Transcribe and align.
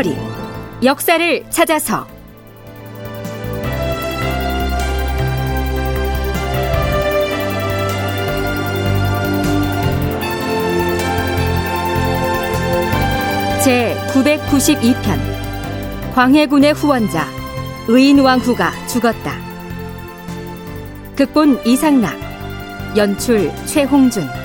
다큐멘터리. 0.00 0.16
역사를 0.82 1.50
찾아서. 1.50 2.06
제 13.62 13.94
992편. 14.12 16.14
광해군의 16.14 16.72
후원자 16.72 17.26
의인왕후가 17.86 18.86
죽었다. 18.86 19.34
극본 21.16 21.60
이상락 21.66 22.18
연출 22.96 23.52
최홍준 23.66 24.39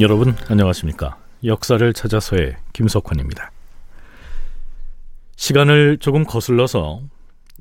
여러분 0.00 0.34
안녕하십니까? 0.48 1.16
역사를 1.44 1.92
찾아서의 1.92 2.56
김석환입니다. 2.72 3.52
시간을 5.36 5.98
조금 5.98 6.24
거슬러서 6.24 7.00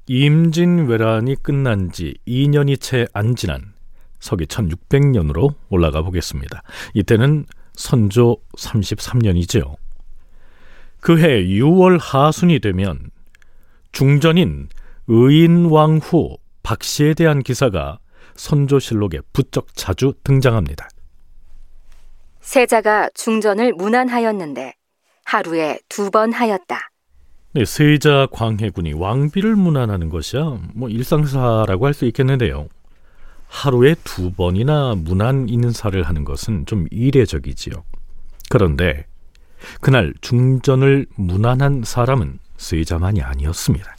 임진왜란이 0.07 1.35
끝난 1.43 1.91
지 1.91 2.15
2년이 2.27 2.81
채 2.81 3.05
안 3.13 3.35
지난 3.35 3.73
서기 4.19 4.45
1600년으로 4.45 5.53
올라가 5.69 6.01
보겠습니다. 6.01 6.63
이때는 6.95 7.45
선조 7.75 8.37
33년이지요. 8.57 9.75
그해 11.01 11.43
6월 11.43 11.99
하순이 12.01 12.59
되면 12.61 13.11
중전인 13.91 14.69
의인왕후 15.07 16.37
박씨에 16.63 17.13
대한 17.13 17.43
기사가 17.43 17.99
선조실록에 18.35 19.19
부쩍 19.33 19.67
자주 19.75 20.13
등장합니다. 20.23 20.87
세자가 22.43 23.09
중전을 23.13 23.73
문안하였는데 23.73 24.73
하루에 25.25 25.79
두 25.89 26.11
번 26.11 26.33
하였다. 26.33 26.89
네, 27.53 27.65
세자 27.65 28.27
광해군이 28.31 28.93
왕비를 28.93 29.55
문안하는 29.55 30.09
것이야 30.09 30.59
뭐 30.73 30.89
일상사라고 30.89 31.85
할 31.85 31.93
수 31.93 32.05
있겠는데요. 32.05 32.67
하루에 33.47 33.95
두 34.03 34.31
번이나 34.33 34.95
문안 34.97 35.47
인사를 35.47 36.01
하는 36.03 36.25
것은 36.25 36.65
좀 36.65 36.87
이례적이지요. 36.91 37.83
그런데 38.49 39.05
그날 39.79 40.13
중전을 40.21 41.05
문안한 41.15 41.83
사람은 41.85 42.39
세자만이 42.57 43.21
아니었습니다. 43.21 43.95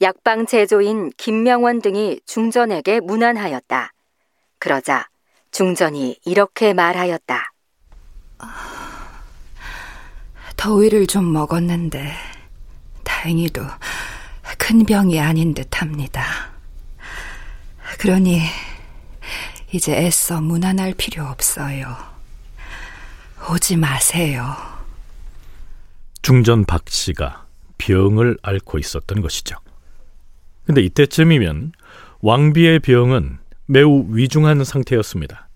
약방 0.00 0.46
제조인 0.46 1.10
김명원 1.16 1.82
등이 1.82 2.20
중전에게 2.24 3.00
문안하였다. 3.00 3.92
그러자 4.58 5.06
중전이 5.50 6.20
이렇게 6.24 6.72
말하였다. 6.72 7.52
더위를 10.56 11.06
좀 11.06 11.32
먹었는데 11.32 12.14
다행히도 13.04 13.62
큰 14.58 14.84
병이 14.84 15.20
아닌 15.20 15.54
듯합니다. 15.54 16.50
그러니 17.98 18.42
이제 19.72 19.96
애써 19.96 20.40
무난할 20.40 20.94
필요 20.94 21.24
없어요. 21.24 21.96
오지 23.50 23.76
마세요. 23.76 24.56
중전 26.22 26.64
박 26.64 26.88
씨가 26.88 27.46
병을 27.78 28.36
앓고 28.42 28.78
있었던 28.78 29.22
것이죠. 29.22 29.56
근데 30.66 30.82
이때쯤이면 30.82 31.72
왕비의 32.20 32.80
병은 32.80 33.38
매우 33.70 34.06
위중한 34.08 34.64
상태였습니다. 34.64 35.50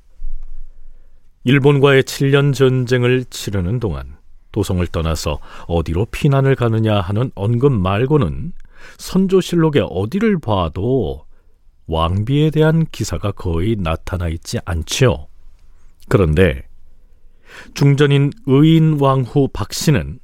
일본과의 1.44 2.02
7년 2.02 2.52
전쟁을 2.52 3.24
치르는 3.30 3.80
동안 3.80 4.16
도성을 4.52 4.86
떠나서 4.88 5.38
어디로 5.66 6.04
피난을 6.10 6.54
가느냐 6.54 7.00
하는 7.00 7.30
언급 7.34 7.72
말고는 7.72 8.52
선조실록에 8.98 9.80
어디를 9.88 10.38
봐도 10.40 11.24
왕비에 11.86 12.50
대한 12.50 12.84
기사가 12.92 13.32
거의 13.32 13.76
나타나 13.76 14.28
있지 14.28 14.58
않지요. 14.66 15.26
그런데 16.10 16.68
중전인 17.72 18.30
의인 18.44 19.00
왕후 19.00 19.48
박씨는 19.54 20.18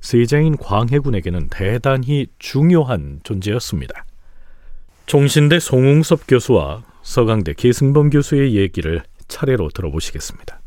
세자인 0.00 0.56
광해군에게는 0.56 1.48
대단히 1.50 2.26
중요한 2.38 3.20
존재였습니다. 3.22 4.06
종신대 5.04 5.60
송웅섭 5.60 6.22
교수와 6.26 6.82
서강대 7.04 7.52
계승범 7.52 8.10
교수의 8.10 8.56
얘기를 8.56 9.02
차례로 9.28 9.68
들어보시겠습니다. 9.68 10.58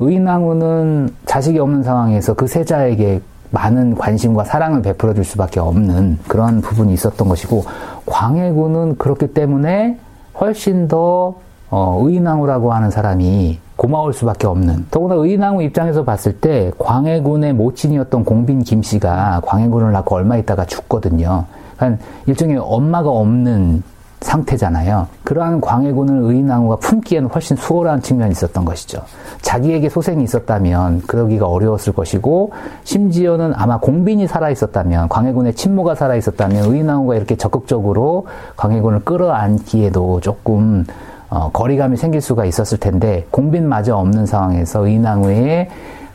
의인왕후는 0.00 1.14
자식이 1.26 1.58
없는 1.58 1.82
상황에서 1.82 2.34
그 2.34 2.46
세자에게 2.46 3.20
많은 3.50 3.96
관심과 3.96 4.44
사랑을 4.44 4.80
베풀어 4.80 5.12
줄 5.12 5.24
수밖에 5.24 5.60
없는 5.60 6.18
그런 6.26 6.62
부분이 6.62 6.94
있었던 6.94 7.28
것이고 7.28 7.64
광해군은 8.06 8.96
그렇기 8.96 9.34
때문에 9.34 9.98
훨씬 10.40 10.88
더 10.88 11.38
어, 11.68 12.02
의인왕후라고 12.02 12.72
하는 12.72 12.90
사람이 12.90 13.58
고마울 13.76 14.12
수밖에 14.14 14.46
없는 14.46 14.86
더구나 14.90 15.16
의인왕후 15.16 15.62
입장에서 15.64 16.04
봤을 16.04 16.40
때 16.40 16.72
광해군의 16.78 17.52
모친이었던 17.52 18.24
공빈 18.24 18.62
김씨가 18.62 19.42
광해군을 19.44 19.92
낳고 19.92 20.16
얼마 20.16 20.36
있다가 20.38 20.64
죽거든요. 20.64 21.44
그러니까 21.76 22.02
일종의 22.26 22.56
엄마가 22.58 23.10
없는 23.10 23.82
상태잖아요. 24.20 25.06
그러한 25.24 25.60
광해군을 25.60 26.22
의인왕후가 26.22 26.76
품기에는 26.76 27.28
훨씬 27.30 27.56
수월한 27.56 28.02
측면이 28.02 28.32
있었던 28.32 28.64
것이죠. 28.64 29.02
자기에게 29.40 29.88
소생이 29.88 30.22
있었다면 30.24 31.02
그러기가 31.06 31.46
어려웠을 31.46 31.92
것이고 31.92 32.52
심지어는 32.84 33.52
아마 33.56 33.78
공빈이 33.78 34.26
살아 34.26 34.50
있었다면 34.50 35.08
광해군의 35.08 35.54
친모가 35.54 35.94
살아 35.94 36.16
있었다면 36.16 36.64
의인왕후가 36.64 37.16
이렇게 37.16 37.36
적극적으로 37.36 38.26
광해군을 38.56 39.00
끌어안기에도 39.04 40.20
조금 40.20 40.84
어, 41.30 41.50
거리감이 41.52 41.96
생길 41.96 42.20
수가 42.20 42.44
있었을 42.44 42.78
텐데 42.78 43.24
공빈마저 43.30 43.96
없는 43.96 44.26
상황에서 44.26 44.86
의인왕후의 44.86 45.68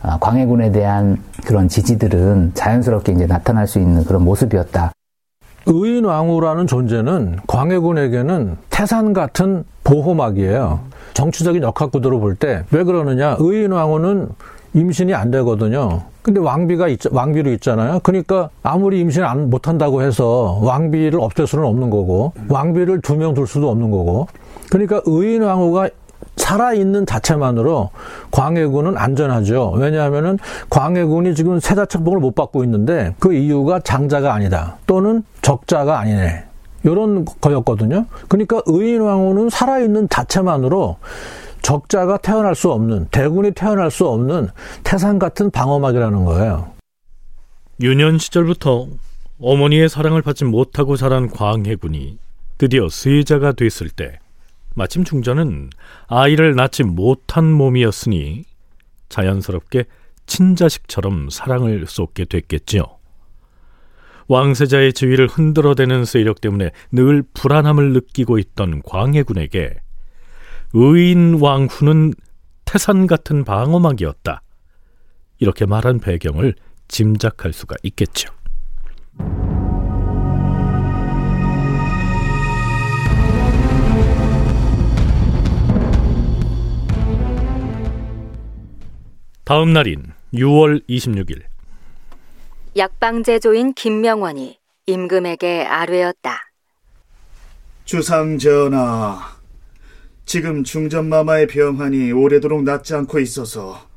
어, 0.03 0.17
광해군에 0.19 0.71
대한 0.71 1.17
그런 1.45 1.67
지지들은 1.67 2.51
자연스럽게 2.53 3.13
이제 3.13 3.25
나타날 3.25 3.65
수 3.65 3.79
있는 3.79 4.03
그런 4.03 4.23
모습이었다. 4.23 4.91
의인왕후라는 5.65 6.67
존재는 6.67 7.37
광해군에게는 7.47 8.57
태산 8.69 9.13
같은 9.13 9.63
보호막이에요. 9.83 10.79
정치적인 11.13 11.63
역학구도로 11.63 12.19
볼 12.19 12.35
때 12.35 12.63
왜 12.71 12.83
그러느냐? 12.83 13.37
의인왕후는 13.39 14.29
임신이 14.73 15.13
안 15.13 15.31
되거든요. 15.31 16.01
근데 16.21 16.39
왕비가 16.39 16.87
있, 16.89 16.99
왕비로 17.09 17.51
있잖아요. 17.53 17.99
그러니까 18.03 18.49
아무리 18.63 18.99
임신 18.99 19.23
안 19.23 19.49
못한다고 19.49 20.01
해서 20.01 20.59
왕비를 20.61 21.19
없앨 21.21 21.47
수는 21.47 21.63
없는 21.65 21.89
거고 21.89 22.33
왕비를 22.49 23.01
두 23.01 23.15
명 23.15 23.33
둘 23.33 23.47
수도 23.47 23.69
없는 23.69 23.91
거고 23.91 24.27
그러니까 24.71 25.01
의인왕후가 25.05 25.89
살아있는 26.37 27.05
자체만으로 27.05 27.91
광해군은 28.31 28.97
안전하죠. 28.97 29.71
왜냐하면은 29.71 30.37
광해군이 30.69 31.33
지금 31.33 31.59
세자 31.59 31.85
책봉을 31.85 32.19
못 32.19 32.35
받고 32.35 32.63
있는데 32.65 33.15
그 33.19 33.33
이유가 33.33 33.79
장자가 33.79 34.33
아니다. 34.33 34.77
또는 34.85 35.23
적자가 35.41 35.99
아니네. 35.99 36.45
이런 36.83 37.25
거였거든요. 37.25 38.05
그러니까 38.27 38.61
의인왕후는 38.65 39.49
살아있는 39.49 40.07
자체만으로 40.09 40.97
적자가 41.63 42.18
태어날 42.18 42.53
수 42.53 42.71
없는, 42.71 43.07
대군이 43.09 43.51
태어날 43.51 43.89
수 43.89 44.07
없는 44.07 44.50
태산 44.83 45.18
같은 45.18 45.50
방어막이라는 45.50 46.25
거예요. 46.25 46.68
유년 47.81 48.19
시절부터 48.19 48.88
어머니의 49.41 49.89
사랑을 49.89 50.21
받지 50.21 50.45
못하고 50.45 50.95
자란 50.95 51.29
광해군이 51.29 52.19
드디어 52.59 52.88
세자가 52.88 53.53
됐을 53.53 53.89
때 53.89 54.19
마침 54.75 55.04
중전은 55.04 55.69
아이를 56.07 56.56
낳지 56.56 56.83
못한 56.83 57.51
몸이었으니 57.51 58.44
자연스럽게 59.10 59.86
친자식처럼 60.25 61.30
사랑을 61.30 61.86
쏟게 61.88 62.25
됐겠지요. 62.25 62.83
왕세자의 64.27 64.94
지위를 64.94 65.27
흔들어대는 65.27 66.06
세력 66.06 66.42
때문에 66.42 66.72
늘 66.92 67.24
불안함을 67.33 67.94
느끼고 67.94 68.39
있던 68.39 68.81
광해군에게 68.83 69.75
의인 70.74 71.39
왕후는 71.39 72.13
태산 72.66 73.07
같은 73.07 73.44
방어막이었다. 73.44 74.42
이렇게 75.39 75.66
말한 75.66 76.00
배경을 76.00 76.56
짐작할 76.88 77.54
수가 77.54 77.75
있겠죠. 77.83 78.33
다음 89.45 89.74
날인 89.74 90.12
6월 90.33 90.81
26일 90.89 91.44
약방 92.75 93.21
제조인 93.21 93.75
김명원이 93.75 94.57
임금에게 94.88 95.63
아뢰었다. 95.65 96.50
주상 97.86 98.39
전하, 98.39 99.38
지금 100.25 100.63
중전마마의 100.63 101.45
병환이 101.45 102.12
오래도록 102.12 102.63
낫지 102.63 102.95
않고 102.95 103.19
있어서 103.19 103.88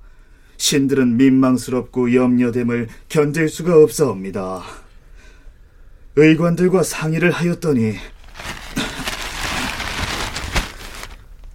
신들은 0.59 1.17
민망스럽고 1.17 2.15
염려됨을 2.15 2.89
견딜 3.09 3.49
수가 3.49 3.75
없사옵니다. 3.79 4.63
의관들과 6.17 6.83
상의를 6.83 7.31
하였더니 7.31 7.95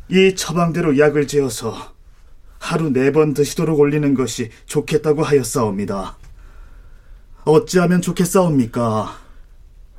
이 0.10 0.36
처방대로 0.36 0.98
약을 0.98 1.28
지어서 1.28 1.93
하루 2.64 2.92
네 2.92 3.12
번 3.12 3.34
드시도록 3.34 3.78
올리는 3.78 4.14
것이 4.14 4.50
좋겠다고 4.68 5.22
하였사옵니다. 5.22 6.18
어찌하면 7.44 8.02
좋겠사옵니까? 8.02 9.20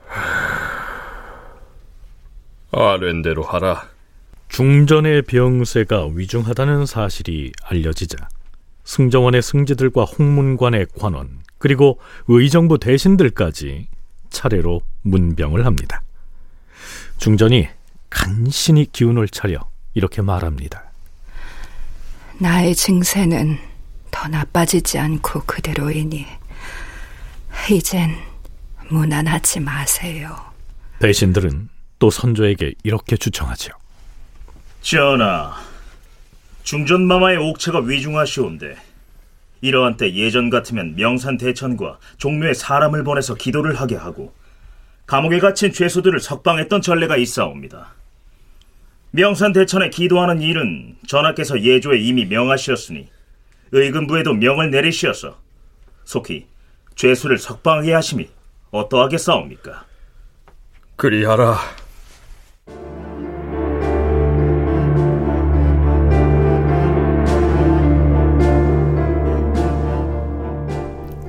아랜대로 2.72 3.43
하라. 3.43 3.87
중전의 4.49 5.22
병세가 5.22 6.06
위중하다는 6.14 6.87
사실이 6.87 7.52
알려지자 7.64 8.28
승정원의 8.84 9.43
승지들과 9.43 10.05
홍문관의 10.05 10.87
관원 10.99 11.40
그리고 11.58 11.99
의정부 12.28 12.78
대신들까지 12.78 13.88
차례로 14.31 14.81
문병을 15.02 15.67
합니다. 15.67 16.00
중전이 17.19 17.69
간신히 18.08 18.90
기운을 18.90 19.28
차려 19.28 19.69
이렇게 19.93 20.22
말합니다. 20.22 20.94
나의 22.38 22.75
증세는 22.75 23.58
더 24.10 24.28
나빠지지 24.28 24.98
않고 24.98 25.42
그대로이니 25.44 26.26
이젠 27.70 28.16
무난하지 28.88 29.60
마세요. 29.60 30.36
대신들은 30.98 31.69
또 31.98 32.10
선조에게 32.10 32.75
이렇게 32.82 33.16
주청하지요. 33.16 33.72
전하, 34.82 35.54
중전마마의 36.64 37.38
옥체가 37.38 37.81
위중하시온데 37.81 38.76
이러한 39.60 39.96
때 39.96 40.12
예전 40.14 40.50
같으면 40.50 40.94
명산 40.96 41.38
대천과 41.38 41.98
종묘에 42.19 42.52
사람을 42.52 43.04
보내서 43.04 43.34
기도를 43.34 43.81
하게 43.81 43.96
하고 43.96 44.34
감옥에 45.06 45.38
갇힌 45.38 45.72
죄수들을 45.72 46.20
석방했던 46.20 46.82
전례가 46.82 47.16
있사옵니다. 47.16 47.94
명산 49.16 49.52
대천에 49.52 49.90
기도하는 49.90 50.43
일은 50.43 50.96
전하께서 51.06 51.61
예조에 51.61 52.00
이미 52.00 52.26
명하시었으니 52.26 53.06
의금부에도 53.70 54.34
명을 54.34 54.72
내리시어서 54.72 55.38
속히 56.02 56.46
죄수를 56.96 57.38
석방하게 57.38 57.93
하심이 57.93 58.28
어떠하겠사옵니까? 58.72 59.84
그리하라. 60.96 61.58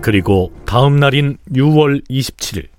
그리고 0.02 0.52
다음 0.66 0.96
날인 0.98 1.38
6월 1.52 2.02
27일 2.10 2.75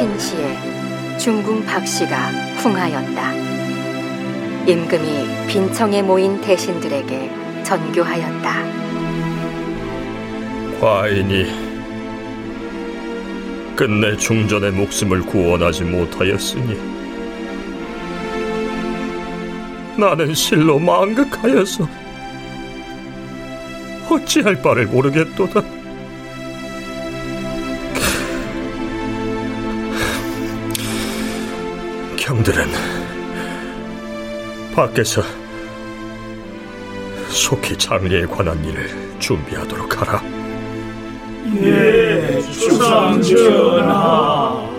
신시에 0.00 1.18
중궁 1.18 1.66
박씨가 1.66 2.16
흥하였다. 2.56 3.34
임금이 4.66 5.46
빈청에 5.46 6.00
모인 6.00 6.40
대신들에게 6.40 7.62
전교하였다. 7.64 8.62
과인이 10.80 11.44
끝내 13.76 14.16
중전의 14.16 14.70
목숨을 14.72 15.20
구원하지 15.20 15.84
못하였으니 15.84 16.80
나는 19.98 20.32
실로 20.32 20.78
망극하여서 20.78 21.86
어찌할 24.10 24.62
바를 24.62 24.86
모르겠도다. 24.86 25.79
경들은 32.40 32.64
밖에서 34.74 35.20
속히 37.28 37.76
장례에 37.76 38.24
관한 38.24 38.64
일을 38.64 38.88
준비하도록 39.18 40.00
하라. 40.00 40.22
예, 41.62 42.40
주상 42.40 43.20
전하. 43.20 44.70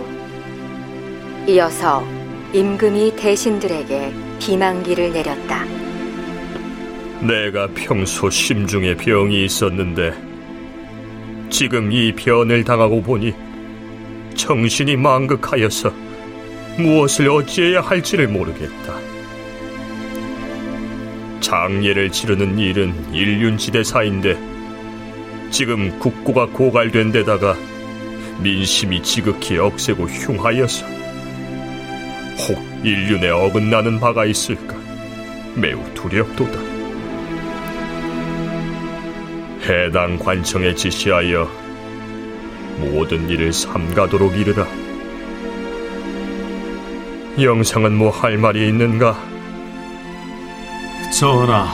이어서 1.48 2.04
임금이 2.52 3.16
대신들에게 3.16 4.12
비만기를 4.40 5.14
내렸다. 5.14 5.64
내가 7.22 7.68
평소 7.76 8.30
심중에 8.30 8.96
병이 8.96 9.46
있었는데 9.46 10.14
지금 11.52 11.92
이 11.92 12.12
변을 12.14 12.64
당하고 12.64 13.04
보니 13.04 13.36
정신이 14.36 14.96
망극하여서 14.96 16.11
무엇을 16.78 17.30
어찌해야 17.30 17.82
할지를 17.82 18.28
모르겠다. 18.28 19.00
장례를 21.42 22.12
치르는 22.12 22.58
일은 22.60 23.14
일륜지대사인데 23.14 24.38
지금 25.50 26.00
국고가 26.00 26.46
고갈된 26.46 27.12
데다가 27.12 27.58
민심이 28.42 29.04
지극히 29.04 29.58
억세고 29.58 30.06
흉하여서 30.06 30.86
혹 32.48 32.86
인륜에 32.86 33.30
어긋나는 33.30 34.00
바가 34.00 34.26
있을까 34.26 34.76
매우 35.56 35.84
두렵도다. 35.94 36.60
해당 39.68 40.18
관청에 40.18 40.74
지시하여 40.74 41.48
모든 42.78 43.30
일을 43.30 43.54
삼가도록 43.54 44.36
이르라. 44.38 44.81
영상은 47.40 47.94
뭐 47.96 48.10
할 48.10 48.38
말이 48.38 48.68
있는가? 48.68 49.18
전하, 51.18 51.66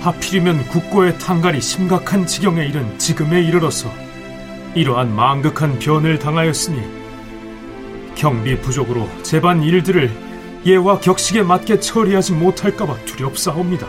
하필이면 0.00 0.66
국고의 0.68 1.18
탄간이 1.18 1.60
심각한 1.60 2.26
지경에 2.26 2.66
이른 2.66 2.98
지금에 2.98 3.42
이르러서 3.42 3.92
이러한 4.74 5.14
망극한 5.14 5.78
변을 5.78 6.18
당하였으니 6.18 6.80
경비 8.14 8.58
부족으로 8.60 9.08
재반 9.22 9.62
일들을 9.62 10.10
예와 10.64 11.00
격식에 11.00 11.42
맞게 11.42 11.80
처리하지 11.80 12.32
못할까봐 12.32 12.96
두렵사옵니다. 13.04 13.86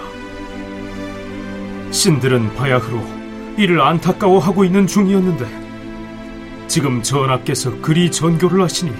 신들은 1.92 2.54
바야흐로 2.56 3.02
이를 3.58 3.82
안타까워하고 3.82 4.66
있는 4.66 4.86
중이었는데 4.86 5.68
지금 6.68 7.02
전하께서 7.02 7.82
그리 7.82 8.12
전교를 8.12 8.62
하시니 8.62 8.92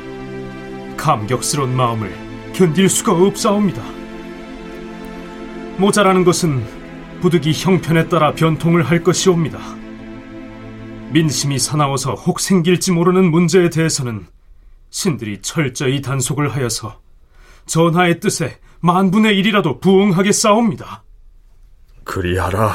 감격스러운 0.98 1.76
마음을 1.76 2.12
견딜 2.54 2.90
수가 2.90 3.14
없사옵니다. 3.14 3.84
모자라는 5.78 6.24
것은 6.24 6.66
부득이 7.22 7.54
형편에 7.54 8.10
따라 8.10 8.34
변통을 8.34 8.84
할 8.84 9.04
것이옵니다. 9.04 9.60
민심이 11.12 11.58
사나워서 11.58 12.16
혹 12.16 12.40
생길지 12.40 12.92
모르는 12.92 13.32
문제에 13.32 13.70
대해서는 13.70 14.28
신들이 14.90 15.42
철저히 15.42 16.02
단속을 16.02 16.50
하여서 16.50 17.00
전하의 17.66 18.20
뜻에 18.20 18.58
만분의 18.80 19.38
일이라도 19.38 19.80
부응하게 19.80 20.32
싸웁니다. 20.32 21.04
그리하라. 22.04 22.74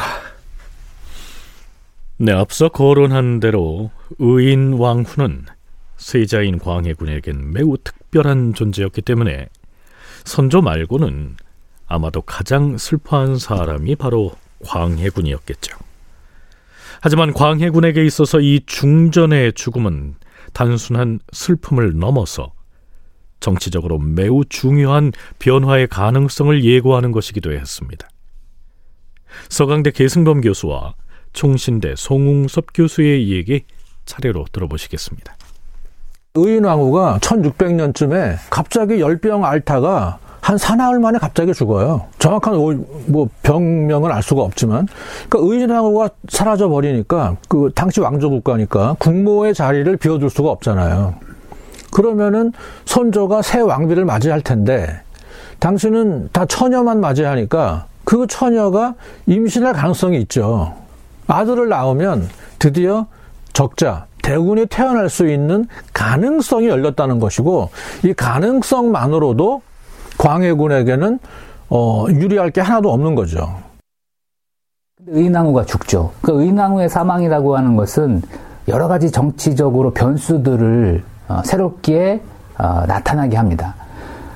네, 2.18 2.32
앞서 2.32 2.68
거론한 2.68 3.40
대로 3.40 3.90
의인 4.18 4.74
왕후는 4.74 5.46
세자인 6.02 6.58
광해군에겐 6.58 7.52
매우 7.52 7.78
특별한 7.78 8.54
존재였기 8.54 9.02
때문에 9.02 9.48
선조 10.24 10.60
말고는 10.60 11.36
아마도 11.86 12.22
가장 12.22 12.76
슬퍼한 12.76 13.38
사람이 13.38 13.94
바로 13.96 14.32
광해군이었겠죠. 14.64 15.78
하지만 17.00 17.32
광해군에게 17.32 18.04
있어서 18.04 18.40
이 18.40 18.60
중전의 18.66 19.52
죽음은 19.54 20.16
단순한 20.52 21.20
슬픔을 21.32 21.96
넘어서 21.98 22.52
정치적으로 23.38 23.98
매우 23.98 24.44
중요한 24.44 25.12
변화의 25.38 25.86
가능성을 25.86 26.64
예고하는 26.64 27.12
것이기도 27.12 27.52
했습니다. 27.52 28.08
서강대 29.48 29.92
계승범 29.92 30.40
교수와 30.40 30.94
총신대 31.32 31.94
송웅섭 31.96 32.66
교수의 32.74 33.30
얘기 33.30 33.62
차례로 34.04 34.46
들어보시겠습니다. 34.52 35.36
의인왕후가 36.34 37.18
1600년쯤에 37.20 38.36
갑자기 38.48 39.00
열병 39.00 39.44
앓다가 39.44 40.18
한 40.40 40.58
사나흘 40.58 40.98
만에 40.98 41.18
갑자기 41.18 41.52
죽어요. 41.52 42.06
정확한 42.18 42.54
뭐 43.06 43.28
병명을 43.42 44.10
알 44.10 44.22
수가 44.22 44.42
없지만, 44.42 44.88
그러니까 45.28 45.52
의인왕후가 45.54 46.08
사라져 46.28 46.68
버리니까 46.68 47.36
그 47.48 47.70
당시 47.74 48.00
왕조 48.00 48.28
국가니까 48.30 48.96
국모의 48.98 49.54
자리를 49.54 49.96
비워둘 49.98 50.30
수가 50.30 50.50
없잖아요. 50.50 51.14
그러면은 51.92 52.52
선조가 52.86 53.42
새 53.42 53.60
왕비를 53.60 54.04
맞이할 54.04 54.40
텐데, 54.40 55.00
당신은 55.60 56.30
다 56.32 56.44
처녀만 56.44 57.00
맞이하니까 57.00 57.86
그 58.04 58.26
처녀가 58.26 58.94
임신할 59.26 59.74
가능성이 59.74 60.20
있죠. 60.22 60.74
아들을 61.28 61.68
낳으면 61.68 62.28
드디어 62.58 63.06
적자, 63.52 64.06
대군이 64.22 64.66
태어날 64.66 65.08
수 65.08 65.28
있는 65.28 65.66
가능성이 65.92 66.68
열렸다는 66.68 67.18
것이고 67.18 67.70
이 68.04 68.14
가능성만으로도 68.14 69.62
광해군에게는 70.18 71.18
어, 71.68 72.06
유리할 72.08 72.50
게 72.50 72.60
하나도 72.60 72.92
없는 72.92 73.14
거죠. 73.14 73.48
의낭후가 75.06 75.64
죽죠. 75.64 76.12
그 76.22 76.42
의낭후의 76.42 76.88
사망이라고 76.88 77.56
하는 77.56 77.76
것은 77.76 78.22
여러 78.68 78.86
가지 78.88 79.10
정치적으로 79.10 79.90
변수들을 79.92 81.02
어, 81.28 81.42
새롭게 81.44 82.20
어, 82.58 82.84
나타나게 82.86 83.36
합니다. 83.36 83.74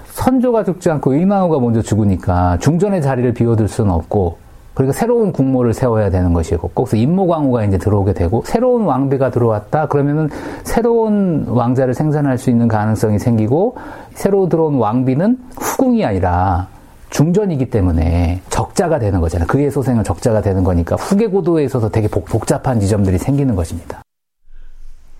선조가 0.06 0.64
죽지 0.64 0.90
않고 0.90 1.12
의낭후가 1.12 1.60
먼저 1.60 1.82
죽으니까 1.82 2.58
중전의 2.58 3.02
자리를 3.02 3.34
비워둘 3.34 3.68
수는 3.68 3.90
없고 3.92 4.38
그리고 4.76 4.92
새로운 4.92 5.32
국모를 5.32 5.72
세워야 5.72 6.10
되는 6.10 6.34
것이고 6.34 6.68
거기서 6.68 6.98
임모광후가 6.98 7.64
이제 7.64 7.78
들어오게 7.78 8.12
되고 8.12 8.42
새로운 8.44 8.82
왕비가 8.82 9.30
들어왔다 9.30 9.86
그러면은 9.86 10.28
새로운 10.64 11.46
왕자를 11.48 11.94
생산할 11.94 12.36
수 12.36 12.50
있는 12.50 12.68
가능성이 12.68 13.18
생기고 13.18 13.78
새로 14.12 14.50
들어온 14.50 14.74
왕비는 14.74 15.38
후궁이 15.58 16.04
아니라 16.04 16.68
중전이기 17.08 17.70
때문에 17.70 18.42
적자가 18.50 18.98
되는 18.98 19.22
거잖아요. 19.22 19.46
그의 19.46 19.70
소생은 19.70 20.04
적자가 20.04 20.42
되는 20.42 20.62
거니까 20.62 20.96
후계 20.96 21.28
고도에 21.28 21.64
있어서 21.64 21.88
되게 21.88 22.06
복, 22.06 22.46
잡한 22.46 22.78
지점들이 22.78 23.16
생기는 23.16 23.56
것입니다. 23.56 24.02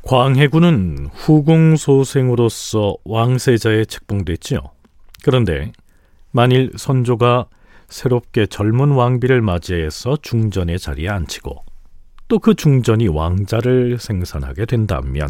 광해군은 0.02 1.08
후궁 1.14 1.76
소생으로서 1.76 2.94
왕세자에 3.06 3.86
책봉됐지요. 3.86 4.60
그런데 5.24 5.72
만일 6.30 6.72
선조가 6.76 7.46
새롭게 7.88 8.46
젊은 8.46 8.90
왕비를 8.92 9.40
맞이해서 9.42 10.16
중전의 10.22 10.78
자리에 10.78 11.08
앉히고 11.08 11.64
또 12.28 12.38
그 12.38 12.54
중전이 12.54 13.08
왕자를 13.08 13.98
생산하게 13.98 14.66
된다면 14.66 15.28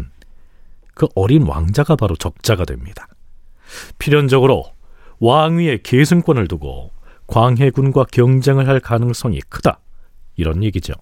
그 0.93 1.07
어린 1.15 1.43
왕자가 1.43 1.95
바로 1.95 2.15
적자가 2.15 2.65
됩니다. 2.65 3.07
필연적으로 3.99 4.65
왕위의 5.19 5.83
계승권을 5.83 6.47
두고 6.47 6.91
광해군과 7.27 8.05
경쟁을 8.11 8.67
할 8.67 8.79
가능성이 8.79 9.41
크다. 9.49 9.79
이런 10.37 10.63
얘기죠. 10.63 10.93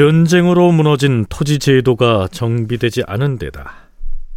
전쟁으로 0.00 0.72
무너진 0.72 1.26
토지 1.28 1.58
제도가 1.58 2.26
정비되지 2.28 3.02
않은 3.06 3.36
데다 3.36 3.90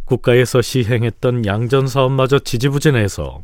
국가에서 0.04 0.60
시행했던 0.60 1.46
양전 1.46 1.86
사업마저 1.86 2.38
지지부진해서 2.38 3.42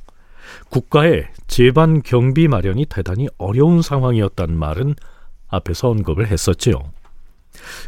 국가의 0.69 1.29
제반 1.47 2.03
경비 2.03 2.47
마련이 2.47 2.85
대단히 2.85 3.27
어려운 3.39 3.81
상황이었단 3.81 4.55
말은 4.55 4.97
앞에서 5.49 5.89
언급을 5.89 6.27
했었지요. 6.27 6.93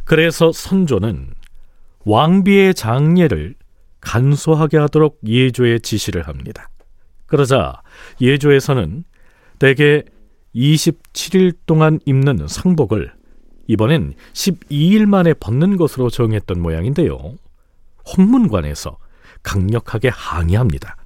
그래서 0.06 0.50
선조는 0.50 1.34
왕비의 2.06 2.72
장례를 2.72 3.54
간소하게 4.00 4.78
하도록 4.78 5.20
예조에 5.26 5.80
지시를 5.80 6.26
합니다. 6.26 6.70
그러자 7.26 7.82
예조에서는 8.18 9.04
대개 9.58 10.04
27일 10.54 11.54
동안 11.66 12.00
입는 12.06 12.48
상복을 12.48 13.12
이번엔 13.66 14.14
12일 14.32 15.06
만에 15.06 15.34
벗는 15.34 15.76
것으로 15.76 16.10
정했던 16.10 16.60
모양인데요. 16.60 17.34
홍문관에서 18.16 18.98
강력하게 19.42 20.08
항의합니다. 20.08 20.96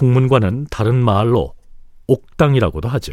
홍문관은 0.00 0.66
다른 0.70 1.02
말로 1.02 1.54
옥당이라고도 2.06 2.88
하죠. 2.88 3.12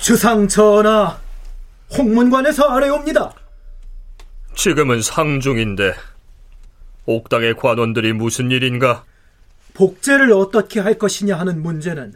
주상 0.00 0.48
전하, 0.48 1.18
홍문관에서 1.96 2.64
아래옵니다. 2.64 3.32
지금은 4.54 5.02
상중인데 5.02 5.94
옥당의 7.06 7.54
관원들이 7.56 8.12
무슨 8.12 8.50
일인가? 8.50 9.04
복제를 9.74 10.32
어떻게 10.32 10.80
할 10.80 10.98
것이냐 10.98 11.38
하는 11.38 11.62
문제는 11.62 12.14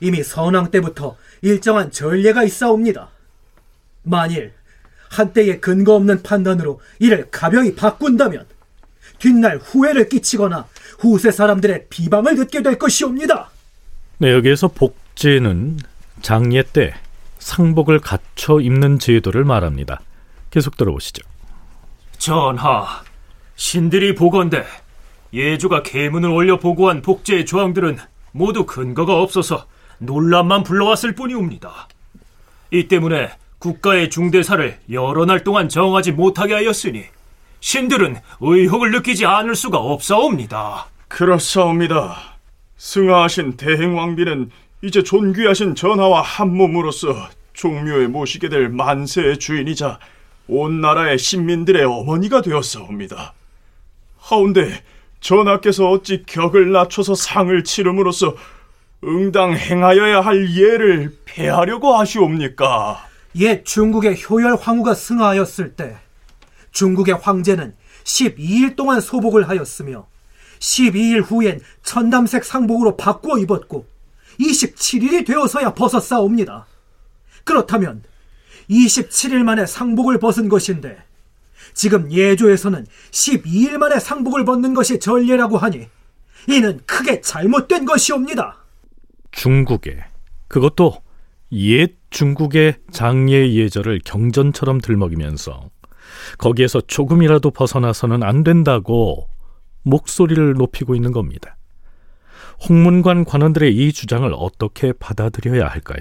이미 0.00 0.22
선왕 0.22 0.70
때부터 0.70 1.16
일정한 1.42 1.90
전례가 1.90 2.44
있사옵니다. 2.44 3.08
만일 4.02 4.52
한때의 5.10 5.60
근거 5.60 5.94
없는 5.94 6.22
판단으로 6.22 6.80
이를 6.98 7.28
가벼이 7.30 7.74
바꾼다면 7.74 8.46
뒷날 9.18 9.58
후회를 9.58 10.08
끼치거나 10.08 10.66
후세 10.98 11.30
사람들의 11.30 11.86
비방을 11.88 12.36
듣게 12.36 12.62
될 12.62 12.78
것이옵니다. 12.78 13.50
네, 14.18 14.32
여기에서 14.32 14.68
복제는 14.68 15.78
장례 16.22 16.62
때 16.62 16.94
상복을 17.38 18.00
갖춰 18.00 18.60
입는 18.60 18.98
제도를 18.98 19.44
말합니다. 19.44 20.00
계속 20.50 20.76
들어보시죠. 20.76 21.22
전하, 22.18 23.02
신들이 23.56 24.14
보건대 24.14 24.64
예주가 25.32 25.82
계문을 25.82 26.30
올려 26.30 26.58
보고한 26.58 27.02
복제의 27.02 27.46
조항들은 27.46 27.98
모두 28.32 28.64
근거가 28.64 29.20
없어서 29.20 29.66
논란만 29.98 30.62
불러왔을 30.62 31.14
뿐이옵니다. 31.14 31.88
이 32.70 32.88
때문에 32.88 33.30
국가의 33.58 34.10
중대사를 34.10 34.78
여러 34.90 35.24
날 35.24 35.42
동안 35.42 35.68
정하지 35.68 36.12
못하게 36.12 36.54
하였으니 36.54 37.04
신들은 37.60 38.16
의혹을 38.40 38.92
느끼지 38.92 39.26
않을 39.26 39.54
수가 39.54 39.78
없사옵니다. 39.78 40.86
그렇사옵니다. 41.08 42.36
승하하신 42.76 43.56
대행왕비는 43.56 44.50
이제 44.82 45.02
존귀하신 45.02 45.74
전하와 45.74 46.20
한 46.22 46.54
몸으로서 46.54 47.28
종묘에 47.54 48.08
모시게 48.08 48.48
될 48.48 48.68
만세의 48.68 49.38
주인이자 49.38 49.98
온 50.48 50.80
나라의 50.80 51.18
신민들의 51.18 51.82
어머니가 51.84 52.42
되었사옵니다. 52.42 53.32
하운데 54.18 54.82
전하께서 55.20 55.88
어찌 55.88 56.22
격을 56.26 56.70
낮춰서 56.72 57.14
상을 57.14 57.64
치름으로써 57.64 58.34
응당 59.04 59.54
행하여야 59.54 60.20
할 60.20 60.56
예를 60.56 61.16
폐하려고 61.26 61.94
하시옵니까? 61.96 63.06
옛 63.36 63.64
중국의 63.64 64.22
효열 64.24 64.56
황후가 64.56 64.94
승하하였을 64.94 65.74
때 65.74 65.96
중국의 66.72 67.16
황제는 67.16 67.74
12일 68.04 68.76
동안 68.76 69.00
소복을 69.00 69.48
하였으며 69.48 70.06
12일 70.58 71.22
후엔 71.22 71.60
천담색 71.82 72.44
상복으로 72.44 72.96
바꾸어 72.96 73.38
입었고 73.38 73.86
27일이 74.40 75.26
되어서야 75.26 75.74
벗었사옵니다. 75.74 76.66
그렇다면 77.44 78.02
27일 78.70 79.42
만에 79.42 79.66
상복을 79.66 80.18
벗은 80.18 80.48
것인데 80.48 81.02
지금 81.74 82.10
예조에서는 82.10 82.86
12일 83.10 83.76
만에 83.76 84.00
상복을 84.00 84.46
벗는 84.46 84.72
것이 84.72 84.98
전례라고 84.98 85.58
하니 85.58 85.88
이는 86.48 86.80
크게 86.86 87.20
잘못된 87.20 87.84
것이옵니다. 87.84 88.65
중국에 89.36 90.02
그것도 90.48 91.02
옛 91.52 91.92
중국의 92.10 92.76
장례 92.90 93.52
예절을 93.52 94.00
경전처럼 94.04 94.80
들먹이면서 94.80 95.70
거기에서 96.38 96.80
조금이라도 96.80 97.50
벗어나서는 97.50 98.22
안 98.22 98.42
된다고 98.42 99.28
목소리를 99.82 100.54
높이고 100.54 100.94
있는 100.94 101.12
겁니다. 101.12 101.56
홍문관 102.68 103.26
관원들의 103.26 103.76
이 103.76 103.92
주장을 103.92 104.28
어떻게 104.34 104.92
받아들여야 104.92 105.66
할까요? 105.66 106.00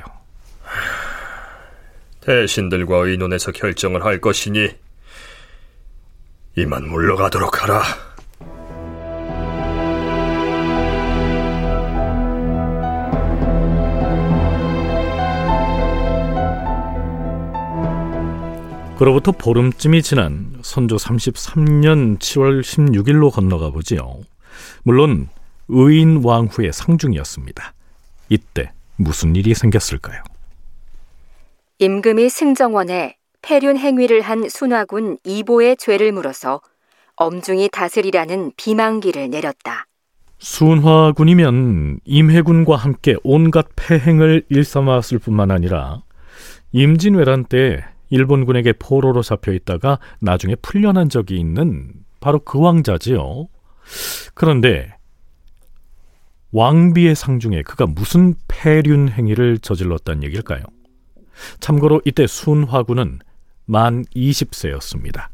대신들과 2.21 2.97
의논해서 2.97 3.51
결정을 3.51 4.05
할 4.05 4.21
것이니 4.21 4.69
이만 6.55 6.87
물러가도록 6.87 7.61
하라. 7.61 7.83
그로부터 18.97 19.33
보름쯤이 19.33 20.01
지난 20.01 20.53
선조 20.61 20.95
33년 20.95 22.17
7월 22.17 22.61
16일로 22.61 23.29
건너가 23.31 23.69
보지요. 23.69 24.21
물론 24.83 25.27
의인 25.67 26.21
왕후의 26.23 26.71
상중이었습니다. 26.71 27.73
이때 28.29 28.71
무슨 28.95 29.35
일이 29.35 29.53
생겼을까요? 29.53 30.23
임금이 31.79 32.29
승정원에 32.29 33.17
폐륜 33.41 33.77
행위를 33.77 34.21
한 34.21 34.47
순화군 34.47 35.17
이보의 35.25 35.75
죄를 35.75 36.13
물어서 36.13 36.61
엄중히 37.17 37.69
다스리라는 37.69 38.53
비망기를 38.55 39.29
내렸다. 39.29 39.87
순화군이면 40.39 41.99
임해군과 42.05 42.77
함께 42.77 43.15
온갖 43.23 43.67
폐행을 43.75 44.43
일삼았을 44.49 45.19
뿐만 45.19 45.51
아니라 45.51 46.01
임진왜란 46.71 47.45
때 47.45 47.83
일본군에게 48.09 48.73
포로로 48.73 49.21
잡혀 49.21 49.53
있다가 49.53 49.99
나중에 50.19 50.55
풀려난 50.55 51.09
적이 51.09 51.39
있는 51.39 51.91
바로 52.19 52.39
그 52.39 52.59
왕자지요. 52.59 53.47
그런데 54.33 54.95
왕비의 56.51 57.15
상중에 57.15 57.63
그가 57.63 57.85
무슨 57.85 58.35
폐륜 58.47 59.09
행위를 59.09 59.59
저질렀다는 59.59 60.23
얘기일까요? 60.23 60.63
참고로 61.59 62.01
이때 62.05 62.27
순화군은 62.27 63.19
만 63.65 64.05
20세였습니다. 64.15 65.27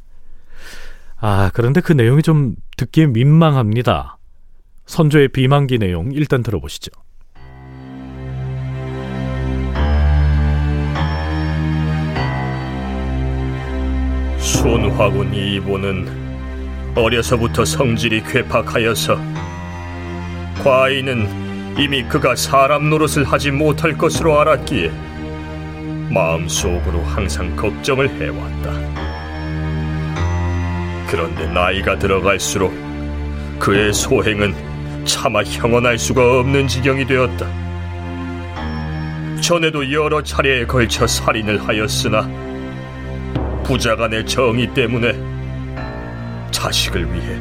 아, 1.18 1.52
그런데 1.54 1.82
그 1.82 1.94
내용이 1.94 2.24
좀 2.24 2.56
듣기에 2.78 3.06
민망합니다. 3.08 4.18
선조의 4.88 5.28
비만기 5.30 5.78
내용 5.78 6.12
일단 6.12 6.42
들어보시죠. 6.42 6.92
순화군 14.62 15.34
이보는 15.34 16.94
어려서부터 16.94 17.66
성질이 17.66 18.22
괴팍하여서 18.26 19.18
과인은 20.64 21.80
이미 21.80 22.04
그가 22.04 22.36
사람 22.36 22.92
노릇을 22.92 23.24
하지 23.24 23.50
못할 23.50 23.98
것으로 23.98 24.40
알았기에 24.40 24.92
마음속으로 26.12 27.02
항상 27.02 27.56
걱정을 27.56 28.08
해왔다. 28.08 28.72
그런데 31.10 31.48
나이가 31.48 31.98
들어갈수록 31.98 32.72
그의 33.58 33.92
소행은 33.92 34.54
차마 35.06 35.42
형언할 35.42 35.98
수가 35.98 36.40
없는 36.40 36.68
지경이 36.68 37.08
되었다. 37.08 37.48
전에도 39.42 39.92
여러 39.92 40.22
차례에 40.22 40.68
걸쳐 40.68 41.08
살인을 41.08 41.68
하였으나 41.68 42.51
부자간의 43.64 44.26
정의 44.26 44.74
때문에 44.74 45.14
자식을 46.52 47.14
위해 47.14 47.38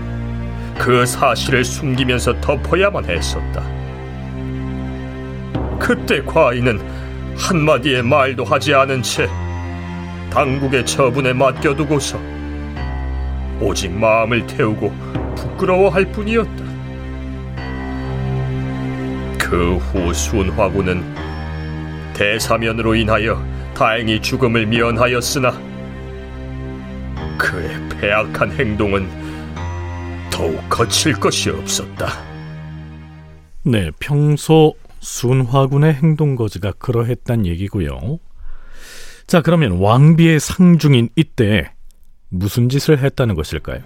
그 0.78 1.04
사실을 1.04 1.64
숨기면서 1.64 2.40
덮어야만 2.40 3.04
했었다. 3.04 3.62
그때 5.78 6.22
과인은 6.22 6.80
한마디의 7.36 8.02
말도 8.02 8.44
하지 8.44 8.74
않은 8.74 9.02
채 9.02 9.28
당국의 10.30 10.86
처분에 10.86 11.32
맡겨두고서 11.32 12.18
오직 13.60 13.90
마음을 13.92 14.46
태우고 14.46 14.92
부끄러워할 15.36 16.04
뿐이었다. 16.12 16.70
그 19.38 19.76
후 19.76 20.14
순화군은 20.14 21.02
대사면으로 22.14 22.94
인하여 22.94 23.42
다행히 23.74 24.20
죽음을 24.20 24.66
면하였으나 24.66 25.52
그의 27.40 27.70
폐악한 27.88 28.52
행동은 28.52 29.08
더욱 30.30 30.60
거칠 30.68 31.14
것이 31.14 31.48
없었다. 31.48 32.06
네, 33.64 33.90
평소 33.98 34.74
순화군의 35.00 35.94
행동 35.94 36.36
거지가 36.36 36.72
그러했단 36.78 37.46
얘기고요. 37.46 38.18
자, 39.26 39.40
그러면 39.40 39.78
왕비의 39.78 40.38
상중인 40.38 41.08
이때 41.16 41.72
무슨 42.28 42.68
짓을 42.68 42.98
했다는 42.98 43.34
것일까요? 43.34 43.80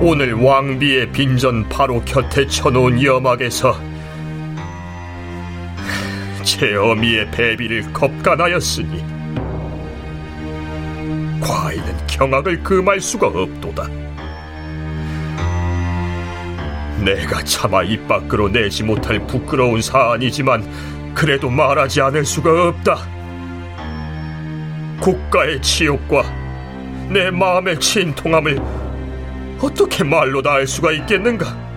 오늘 0.00 0.32
왕비의 0.34 1.12
빈전 1.12 1.68
바로 1.68 2.00
곁에 2.04 2.46
쳐놓은 2.46 3.02
여막에서 3.02 3.74
제 6.60 6.74
어미의 6.76 7.30
배비를 7.30 7.90
겁간하였으니 7.94 9.02
과인은 11.40 12.06
경악을 12.06 12.62
금할 12.62 13.00
수가 13.00 13.28
없도다. 13.28 13.88
내가 17.02 17.42
차마 17.44 17.82
입 17.82 18.06
밖으로 18.06 18.50
내지 18.50 18.82
못할 18.82 19.26
부끄러운 19.26 19.80
사안이지만 19.80 21.14
그래도 21.14 21.48
말하지 21.48 22.02
않을 22.02 22.26
수가 22.26 22.68
없다. 22.68 23.08
국가의 25.00 25.62
치욕과 25.62 26.24
내 27.08 27.30
마음의 27.30 27.80
진통함을 27.80 28.60
어떻게 29.62 30.04
말로 30.04 30.42
다할 30.42 30.66
수가 30.66 30.92
있겠는가? 30.92 31.69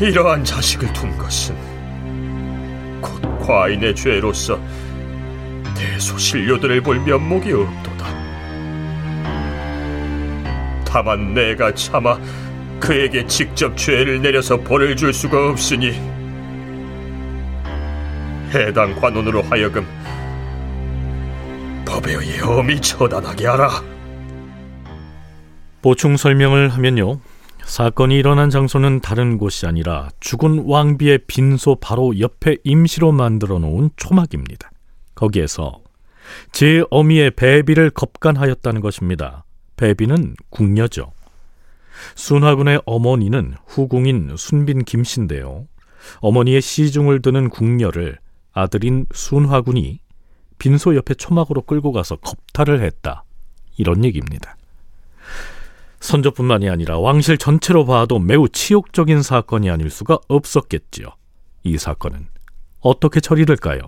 이러한 0.00 0.44
자식을 0.44 0.92
둔 0.92 1.16
것은 1.16 1.56
곧 3.00 3.38
과인의 3.38 3.94
죄로서 3.94 4.60
대소신료들을 5.74 6.82
볼 6.82 7.00
면목이 7.00 7.52
없도다. 7.52 8.06
다만 10.84 11.32
내가 11.32 11.72
차마 11.72 12.18
그에게 12.78 13.26
직접 13.26 13.74
죄를 13.76 14.20
내려서 14.20 14.60
벌을 14.60 14.96
줄 14.96 15.14
수가 15.14 15.50
없으니 15.50 15.92
해당 18.52 18.94
관원으로 18.94 19.42
하여금 19.42 19.86
법에 21.86 22.12
의해 22.12 22.42
엄히 22.42 22.78
처단하게 22.80 23.46
하라. 23.46 23.82
보충 25.80 26.16
설명을 26.16 26.68
하면요. 26.68 27.18
사건이 27.66 28.16
일어난 28.16 28.48
장소는 28.48 29.00
다른 29.00 29.38
곳이 29.38 29.66
아니라 29.66 30.08
죽은 30.20 30.66
왕비의 30.66 31.22
빈소 31.26 31.74
바로 31.80 32.18
옆에 32.20 32.58
임시로 32.62 33.10
만들어 33.10 33.58
놓은 33.58 33.90
초막입니다. 33.96 34.70
거기에서 35.16 35.80
제 36.52 36.84
어미의 36.90 37.32
배비를 37.32 37.90
겁간하였다는 37.90 38.80
것입니다. 38.80 39.44
배비는 39.76 40.36
궁녀죠. 40.48 41.12
순화군의 42.14 42.82
어머니는 42.86 43.54
후궁인 43.66 44.36
순빈 44.38 44.84
김씨인데요. 44.84 45.66
어머니의 46.20 46.62
시중을 46.62 47.20
드는 47.20 47.50
궁녀를 47.50 48.18
아들인 48.52 49.06
순화군이 49.12 49.98
빈소 50.58 50.94
옆에 50.94 51.14
초막으로 51.14 51.62
끌고 51.62 51.90
가서 51.90 52.14
겁탈을 52.16 52.80
했다. 52.84 53.24
이런 53.76 54.04
얘기입니다. 54.04 54.56
선조뿐만이 56.00 56.68
아니라 56.68 56.98
왕실 56.98 57.38
전체로 57.38 57.84
봐도 57.84 58.18
매우 58.18 58.48
치욕적인 58.48 59.22
사건이 59.22 59.70
아닐 59.70 59.90
수가 59.90 60.18
없었겠지요. 60.28 61.08
이 61.64 61.78
사건은 61.78 62.26
어떻게 62.80 63.20
처리될까요? 63.20 63.80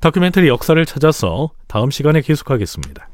다큐멘터리 0.00 0.48
역사를 0.48 0.84
찾아서 0.86 1.50
다음 1.66 1.90
시간에 1.90 2.22
계속하겠습니다. 2.22 3.08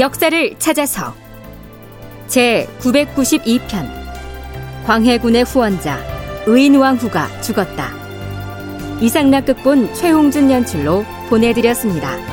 역사를 0.00 0.54
찾아서 0.58 1.14
제 2.26 2.66
992편 2.80 3.86
광해군의 4.86 5.44
후원자 5.44 6.02
의인왕후가 6.46 7.42
죽었다. 7.42 7.92
이상락 9.02 9.44
극본 9.44 9.92
최홍준 9.92 10.50
연출로 10.50 11.04
보내드렸습니다. 11.28 12.29